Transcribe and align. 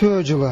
төө 0.00 0.20
жылы 0.24 0.50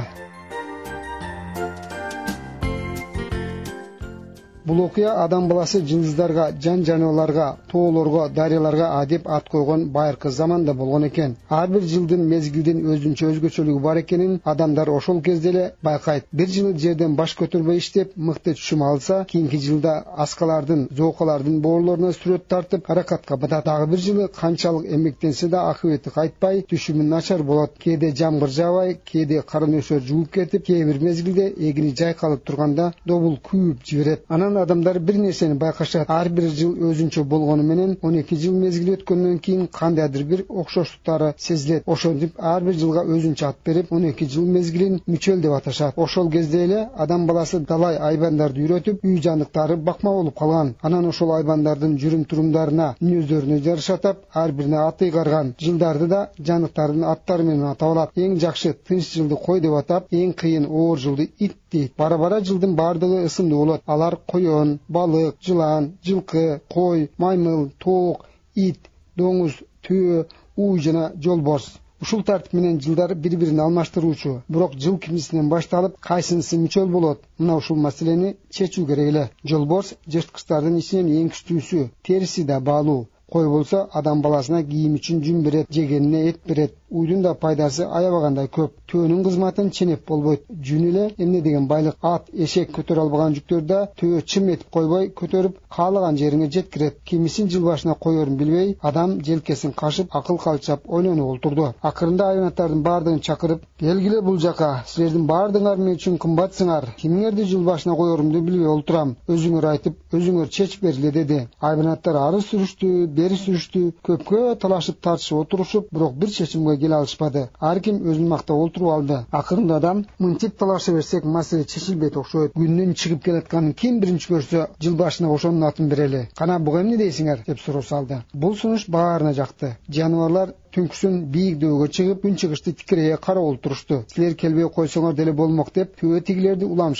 бул 4.68 4.80
окуя 4.84 5.12
адам 5.24 5.48
баласы 5.48 5.80
жылдыздарга 5.80 6.50
жан 6.60 6.84
жаныбарларга 6.84 7.56
тоолорго 7.70 8.28
дарыяларга 8.28 8.88
адеп 9.00 9.28
ат 9.28 9.48
койгон 9.48 9.88
байыркы 9.90 10.30
заманда 10.30 10.74
болгон 10.74 11.06
экен. 11.08 11.36
Ар 11.48 11.68
бир 11.68 11.82
жылдын 11.82 12.26
мезгилдин 12.28 12.82
өзүнчө 12.92 13.30
өзгөчөлүгү 13.32 13.80
бар 13.80 14.00
экенин 14.02 14.40
адамдар 14.44 14.90
ошол 14.90 15.22
кезде 15.22 15.48
эле 15.48 15.64
байкайт. 15.82 16.26
Бир 16.32 16.48
жылы 16.48 16.74
жерден 16.78 17.14
баш 17.16 17.34
көтөрбөй 17.40 17.80
иштеп 17.80 18.12
мыкты 18.16 18.52
түшүм 18.58 18.84
алса 18.90 19.24
кийинки 19.30 19.56
жылда 19.56 19.94
аскалардын 20.24 20.88
зоокалардын 20.90 21.60
боорлоруна 21.64 22.12
сүрөт 22.12 22.44
тартып 22.48 22.90
аракатка 22.90 23.36
батат 23.36 23.64
дагы 23.64 23.86
бир 23.92 23.98
жылы 23.98 24.28
канчалык 24.28 24.84
эмгектенсе 24.92 25.48
да 25.48 25.70
акыбети 25.70 26.10
кайтпай 26.10 26.64
түшүмү 26.70 27.08
начар 27.08 27.42
болот. 27.42 27.78
Кээде 27.78 28.12
жамгыр 28.14 28.50
жаабай 28.50 28.98
кээде 29.12 29.42
кара 29.42 29.66
нөсөр 29.66 30.04
жууп 30.04 30.30
кетип 30.34 30.66
кээ 30.66 30.84
бир 30.84 31.00
мезгилде 31.00 31.48
эгини 31.56 31.94
жайкалып 31.96 32.44
турганда 32.44 32.92
добул 33.06 33.38
күйүп 33.50 33.84
жиберет. 33.84 34.24
Анан 34.28 34.57
адамдар 34.62 34.98
бир 34.98 35.16
нерсени 35.18 35.54
байкашат. 35.54 36.08
Ар 36.08 36.28
бир 36.28 36.48
жыл 36.50 36.74
өзүнчө 36.90 37.24
болгону 37.24 37.62
менен 37.62 37.96
он 38.02 38.18
эки 38.20 38.34
жыл 38.34 38.54
мезгил 38.54 38.94
өткөндөн 38.94 39.38
кийин 39.38 39.66
кандайдыр 39.66 40.24
бир 40.24 40.44
окшоштуктары 40.48 41.34
сезилет. 41.36 41.82
Ошентип 41.86 42.34
ар 42.38 42.62
бир 42.62 42.74
жылга 42.74 43.04
өзүнчө 43.04 43.46
ат 43.48 43.56
берип 43.64 43.92
он 43.92 44.04
эки 44.10 44.24
жыл 44.24 44.44
мезгилин 44.44 45.00
мүчөл 45.06 45.40
деп 45.40 45.52
аташат. 45.52 45.94
Ошол 45.96 46.30
кезде 46.30 46.64
эле 46.64 46.88
адам 46.94 47.26
баласы 47.26 47.60
далай 47.60 47.96
айбандарды 47.96 48.64
үйрөтүп 48.64 49.04
үй 49.04 49.20
жандыктары 49.22 49.76
бакма 49.76 50.12
болуп 50.12 50.38
калган. 50.38 50.74
Анан 50.82 51.06
ошол 51.06 51.34
айбандардын 51.36 51.96
жүрүм 51.98 52.24
турумдарына 52.24 52.94
мүнөздөрүнө 53.00 53.60
жараша 53.64 53.94
атап 53.94 54.24
ар 54.34 54.52
бирине 54.52 54.78
ат 54.82 55.02
ыйгарган. 55.02 55.54
Жылдарды 55.58 56.08
да 56.08 56.30
жандыктардын 56.38 57.04
аттары 57.04 57.44
менен 57.44 57.66
атап 57.70 57.92
алат. 57.92 58.10
Эң 58.16 58.38
жакшы 58.40 58.72
тынч 58.72 59.14
жылды 59.14 59.36
кой 59.36 59.60
деп 59.60 59.74
атап 59.78 60.12
эң 60.12 60.32
кыйын 60.32 60.66
оор 60.66 60.98
жылды 60.98 61.30
ит 61.38 61.56
дейт 61.72 61.92
бара 61.96 62.18
бара 62.18 62.40
жылдын 62.40 62.74
баардыгы 62.74 63.24
ысымдуу 63.28 63.58
болот. 63.64 63.82
Алар 63.86 64.16
коен 64.26 64.78
балык 64.88 65.36
жылан 65.40 65.92
жылкы 66.04 66.60
кой 66.68 67.10
маймыл 67.18 67.70
тоок 67.78 68.26
ит 68.54 68.80
доңуз 69.16 69.52
төө 69.86 70.24
ууй 70.56 70.80
жана 70.80 71.12
жолборс. 71.24 71.68
Ушул 72.00 72.22
тартип 72.22 72.52
менен 72.52 72.80
жылдар 72.80 73.14
бири 73.14 73.36
бирин 73.36 73.60
алмаштыруучу. 73.60 74.42
Бирок 74.48 74.74
жыл 74.74 74.98
кимисинен 74.98 75.48
башталып 75.48 75.96
кайсынысы 76.08 76.58
мүчөл 76.64 76.86
болот. 76.92 77.22
Мына 77.38 77.56
ушул 77.58 77.76
маселени 77.76 78.36
чечүү 78.54 78.86
керек 78.86 79.08
эле. 79.12 79.24
Жолборс 79.44 79.94
жырткычтардын 80.06 80.78
ичинен 80.78 81.10
эң 81.22 81.32
күчтүүсү. 81.34 81.88
Териси 82.06 82.44
да 82.44 82.60
баалуу. 82.60 83.08
Кой 83.30 83.48
болсо 83.48 83.88
адам 83.92 84.22
баласына 84.22 84.62
кийим 84.64 84.94
үчүн 84.96 85.24
жүн 85.24 85.42
берет 85.44 85.66
жегенине 85.78 86.28
эт 86.30 86.38
берет 86.46 86.77
уйдун 86.90 87.22
да 87.22 87.34
пайдасы 87.34 87.84
аябагандай 87.84 88.48
көп. 88.48 88.72
Төөнүн 88.88 89.22
кызматын 89.24 89.70
ченеп 89.70 90.06
болбойт. 90.08 90.44
Жүн 90.48 90.88
эле 90.88 91.04
эмне 91.18 91.40
деген 91.42 91.66
байлык 91.68 91.96
ат 92.02 92.28
эшек 92.32 92.70
көтөрө 92.76 93.04
албаган 93.04 93.34
жүктөрдү 93.36 93.66
да 93.68 93.80
төө 94.00 94.22
чым 94.24 94.48
этип 94.54 94.70
койбой 94.72 95.10
көтөрүп 95.20 95.58
каалаган 95.76 96.16
жериңе 96.16 96.50
жеткирет. 96.50 96.98
Кимисин 97.04 97.48
жыл 97.48 97.64
башына 97.64 97.94
коерун 97.94 98.36
билбей 98.36 98.76
адам 98.80 99.18
желкесин 99.24 99.72
кашып 99.72 100.16
акыл 100.16 100.38
калчап 100.38 100.88
ойлонуп 100.88 101.34
олтурду. 101.34 101.74
Акырында 101.82 102.30
айбанаттардын 102.32 102.82
баардыгын 102.82 103.20
чакырып 103.20 103.66
келгиле 103.80 104.22
бул 104.22 104.38
жака 104.38 104.84
силердин 104.86 105.26
баардыгыңар 105.28 105.76
мен 105.76 105.98
үчүн 105.98 106.16
кымбатсыңар 106.24 106.88
кимиңерди 107.02 107.44
жыл 107.52 107.64
башына 107.68 107.96
коерумду 107.96 108.40
билбей 108.40 108.72
олтурам 108.72 109.16
өзүңөр 109.28 109.68
айтып 109.74 110.18
өзүңөр 110.18 110.48
чечип 110.48 110.82
бергиле 110.82 111.12
деди. 111.12 111.40
Айбанаттар 111.60 112.16
ары 112.16 112.40
сүрүштү 112.48 113.06
бери 113.20 113.36
сүрүштү 113.44 113.84
көпкө 114.08 114.56
талашып 114.62 115.02
тартышып 115.04 115.38
отурушуп 115.42 115.92
бирок 115.92 116.14
бир 116.14 116.32
чечимге 116.38 116.77
келе 116.78 116.96
алышпады. 116.96 117.48
Ар 117.60 117.80
ким 117.80 118.00
өзүн 118.02 118.28
мактап 118.28 118.56
олтуруп 118.56 118.92
алды. 118.94 119.18
Акырында 119.30 119.76
адам 119.76 120.04
мынтип 120.18 120.56
талаша 120.58 120.92
берсек 120.92 121.24
маселе 121.24 121.64
чечилбейт 121.64 122.16
окшойт. 122.16 122.54
Күндүн 122.54 122.94
чыгып 122.94 123.24
келатканын 123.24 123.74
ким 123.74 124.00
биринчи 124.00 124.32
көрсө 124.32 124.68
жыл 124.80 124.96
башына 124.96 125.32
ошонун 125.34 125.68
атын 125.68 125.88
берели. 125.88 126.28
Кана 126.36 126.58
буга 126.58 126.82
эмне 126.82 126.96
дейсиңер 126.96 127.44
деп 127.46 127.60
суроо 127.60 127.82
салды. 127.82 128.22
Бул 128.32 128.56
сунуш 128.56 128.88
баарына 128.88 129.34
жакты. 129.34 129.76
Жаныбарлар 129.88 130.54
түнкүсүн 130.78 131.14
бийик 131.34 131.56
дөбөгө 131.58 131.86
чыгып 131.96 132.20
күнчыгышты 132.22 132.72
тикирейе 132.78 133.16
карап 133.16 133.44
олтурушту. 133.50 133.96
Силер 134.12 134.34
келбей 134.38 134.68
койсоңор 134.76 135.14
деле 135.18 135.32
болмок 135.32 135.72
деп 135.74 135.96
төбө 135.98 136.20
тигилерди 136.22 136.64
улам 136.64 136.94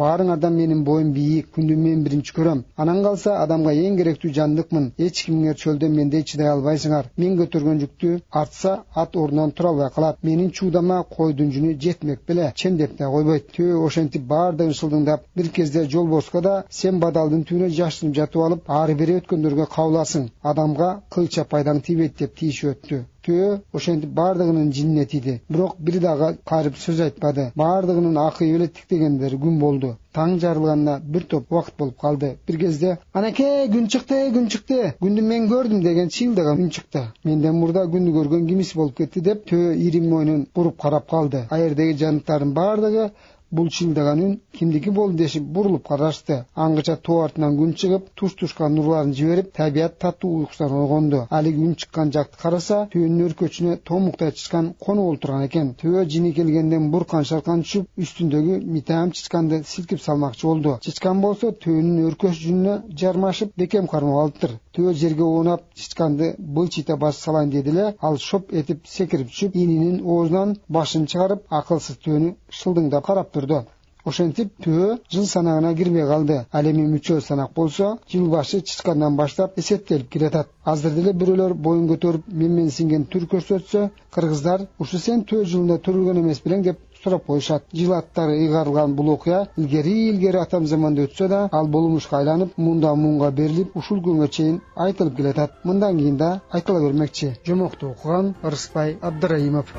баарыңардан 0.00 0.52
менин 0.52 0.82
боюм 0.84 1.12
бийик 1.16 1.48
күндү 1.56 1.76
мен 1.76 2.02
биринчи 2.04 2.34
көрөм. 2.36 2.62
Анан 2.76 3.02
калса 3.02 3.38
адамга 3.44 3.72
эң 3.72 3.96
керектүү 4.00 4.32
жандыкмын. 4.38 4.90
Эч 4.98 5.22
кимиңер 5.26 5.56
чөлдө 5.62 5.88
мендей 5.88 6.24
чыдай 6.28 6.50
албайсыңар. 6.50 7.08
Мен 7.16 7.38
көтөргөн 7.40 7.80
жүктү 7.84 8.12
артса 8.42 8.74
ат 8.94 9.16
ордунан 9.16 9.50
тура 9.56 9.72
албай 9.72 9.90
калат. 9.94 10.20
Менин 10.22 10.50
чуудама 10.50 11.02
койдун 11.16 11.50
жүнү 11.56 11.72
жетмек 11.80 12.20
беле. 12.28 12.52
Чендеп 12.54 12.98
да 12.98 13.08
койбойт. 13.16 13.48
Төө 13.56 13.80
ошентип 13.86 14.28
баардыгын 14.28 14.76
шылдыңдап 14.76 15.24
бир 15.36 15.48
кезде 15.56 15.86
жолборска 15.88 16.44
да 16.44 16.54
сен 16.68 17.00
бадалдын 17.00 17.48
түбүнө 17.48 17.72
жашынып 17.80 18.14
жатып 18.20 18.46
алып 18.50 18.70
ары 18.82 18.94
бери 19.00 19.18
өткөндөргө 19.22 19.70
кабыласың. 19.72 20.30
Адамга 20.42 20.92
кылча 21.10 21.48
пайдаң 21.48 21.80
тийбейт 21.88 22.18
деп 22.20 22.36
тийишип 22.36 22.74
өттү 22.76 23.05
төө 23.26 23.60
ошентип 23.74 24.10
баардыгынын 24.18 24.72
жинине 24.72 25.04
тийди 25.12 25.40
бирок 25.50 25.76
бири 25.78 26.00
дагы 26.04 26.36
кайрып 26.50 26.76
сөз 26.78 27.00
айтпады. 27.06 27.50
Баардыгынын 27.56 28.18
акыйып 28.22 28.56
эле 28.58 28.68
тиктегендери 28.68 29.38
күн 29.42 29.58
болду. 29.60 29.96
Таң 30.16 30.38
жарылганына 30.40 30.98
бир 31.14 31.26
топ 31.30 31.50
убакыт 31.52 31.74
болуп 31.78 31.98
калды. 32.00 32.36
Бир 32.48 32.58
кезде 32.58 32.98
анакей 33.12 33.68
күн 33.68 33.88
чыкты 33.92 34.20
күн 34.36 34.48
чыкты 34.54 34.94
күндү 35.02 35.22
мен 35.22 35.48
көрдүм 35.50 35.82
деген 35.84 36.08
чыйылдаган 36.08 36.62
үн 36.64 36.70
чыкты. 36.70 37.06
Менден 37.24 37.58
мурда 37.60 37.84
күндү 37.94 38.14
көргөн 38.16 38.46
кимиси 38.48 38.78
болуп 38.78 38.96
кетти 38.96 39.20
деп 39.20 39.44
төө 39.50 39.74
ири 39.88 40.00
мойнун 40.00 40.46
буруп 40.54 40.80
карап 40.80 41.10
калды. 41.10 41.46
Ал 41.50 41.66
жердеги 41.66 41.98
жандыктардын 42.04 42.54
баардыгы 42.54 43.10
бул 43.50 43.68
чыйылдаган 43.68 44.20
үн 44.24 44.32
кимдики 44.52 44.90
болду 44.90 45.16
дешип 45.16 45.42
бурулуп 45.42 45.86
карашты. 45.88 46.44
Аңгыча 46.54 46.96
тоо 46.96 47.22
артынан 47.24 47.56
күн 47.58 47.74
чыгып 47.74 48.08
туш 48.14 48.34
тушка 48.34 48.68
нурларын 48.68 49.12
жиберип 49.14 49.52
табият 49.56 49.98
татуу 49.98 50.40
уйкусунан 50.40 50.72
ойгонду. 50.80 51.26
Алиги 51.30 51.62
үн 51.62 51.74
чыккан 51.74 52.12
жакты 52.12 52.40
караса 52.42 52.88
төөнүн 52.92 53.26
өркөчүнө 53.28 53.76
томуктай 53.84 54.32
чычкан 54.32 54.74
конуп 54.80 55.12
олтурган 55.12 55.46
экен. 55.46 55.74
Төбө 55.80 56.04
жини 56.10 56.32
келгенден 56.34 56.90
буркан 56.90 57.24
шаркан 57.24 57.62
түшүп 57.62 58.02
үстүндөгү 58.02 58.60
митаам 58.64 59.12
чычканды 59.12 59.62
силкип 59.64 60.00
салмакчы 60.00 60.46
болду. 60.46 60.78
Чычкан 60.82 61.20
болсо 61.20 61.52
төөнүн 61.52 62.06
өркөч 62.10 62.40
жүнүнө 62.42 62.76
жармашып 62.98 63.54
бекем 63.56 63.86
кармап 63.86 64.22
алыптыр. 64.24 64.58
Төө 64.76 64.92
жерге 64.92 65.22
оунап 65.24 65.62
чычканды 65.74 66.34
былчыйта 66.38 66.96
басып 67.00 67.22
салайын 67.24 67.50
деди 67.50 67.70
эле 67.70 67.94
ал 68.00 68.18
шоп 68.18 68.52
этип 68.52 68.86
секирип 68.86 69.30
түшүп 69.32 69.56
ининин 69.56 70.02
оозунан 70.04 70.56
башын 70.68 71.06
чыгарып 71.12 71.46
акылсыз 71.60 71.96
төөнү 72.04 72.34
шылдыңдап 72.58 73.06
карап 73.06 73.32
турду. 73.36 73.64
Ошентип 74.06 74.52
төө 74.62 75.00
жыл 75.10 75.24
санагына 75.26 75.74
кирбей 75.74 76.04
калды. 76.06 76.36
Ал 76.52 76.66
эми 76.70 76.84
мүчөл 76.86 77.20
санак 77.20 77.50
болсо 77.56 77.96
жыл 78.12 78.28
башы 78.30 78.60
чычкандан 78.60 79.16
баштап 79.16 79.58
эсептелип 79.58 80.08
келатат 80.08 80.52
азыр 80.64 80.94
деле 80.94 81.12
бирөөлөр 81.22 81.54
боюн 81.54 81.88
көтөрүп 81.90 82.28
менменсинген 82.42 83.08
түр 83.10 83.26
көрсөтсө 83.32 83.88
кыргыздар 84.14 84.68
ушу 84.78 85.00
сен 85.06 85.24
төө 85.32 85.48
жылында 85.54 85.80
төрөлгөн 85.88 86.22
эмес 86.22 86.42
белең 86.44 86.62
деп 86.68 86.78
сурап 87.02 87.26
коюшат. 87.26 87.66
Жыл 87.74 87.96
аттары 87.98 88.38
ыйгарылган 88.44 88.94
бул 88.94 89.10
окуя 89.16 89.48
илгери 89.56 89.96
илгери 90.12 90.38
атам 90.44 90.66
заманда 90.66 91.08
өтсө 91.08 91.28
да 91.28 91.48
ал 91.52 91.66
болмушка 91.66 92.18
айланып 92.20 92.56
муундан 92.56 93.02
муунга 93.02 93.30
берилип 93.42 93.76
ушул 93.76 94.02
күнгө 94.06 94.30
чейин 94.38 94.62
айтылып 94.76 95.16
келатат 95.16 95.60
мындан 95.64 95.98
кийин 95.98 96.16
да 96.16 96.40
айтыла 96.50 96.80
бермекчи. 96.86 97.34
Жомокту 97.44 97.90
окуган 97.90 98.34
ырысбай 98.44 98.98
абдыраимов 99.02 99.74